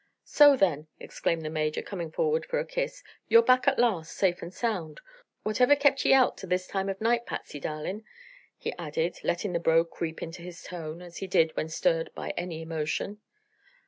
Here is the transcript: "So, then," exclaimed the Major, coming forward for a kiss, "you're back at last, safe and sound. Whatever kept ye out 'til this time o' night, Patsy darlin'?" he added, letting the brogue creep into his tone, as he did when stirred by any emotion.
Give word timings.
"So, 0.25 0.57
then," 0.57 0.87
exclaimed 0.99 1.43
the 1.45 1.51
Major, 1.51 1.83
coming 1.83 2.09
forward 2.11 2.43
for 2.47 2.57
a 2.57 2.65
kiss, 2.65 3.03
"you're 3.27 3.43
back 3.43 3.67
at 3.67 3.77
last, 3.77 4.13
safe 4.15 4.41
and 4.41 4.51
sound. 4.51 4.99
Whatever 5.43 5.75
kept 5.75 6.03
ye 6.05 6.11
out 6.11 6.37
'til 6.37 6.49
this 6.49 6.65
time 6.65 6.89
o' 6.89 6.95
night, 6.99 7.27
Patsy 7.27 7.59
darlin'?" 7.59 8.03
he 8.57 8.73
added, 8.79 9.19
letting 9.23 9.53
the 9.53 9.59
brogue 9.59 9.91
creep 9.91 10.23
into 10.23 10.41
his 10.41 10.63
tone, 10.63 11.03
as 11.03 11.17
he 11.17 11.27
did 11.27 11.55
when 11.55 11.69
stirred 11.69 12.09
by 12.15 12.31
any 12.35 12.63
emotion. 12.63 13.21